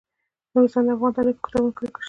نورستان 0.53 0.83
د 0.87 0.89
افغان 0.93 1.11
تاریخ 1.17 1.35
په 1.37 1.43
کتابونو 1.45 1.71
کې 1.75 1.81
ذکر 1.81 1.89
شوی 1.89 1.91
دي. 1.93 1.99